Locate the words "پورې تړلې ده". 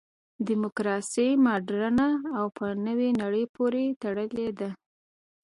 3.55-4.69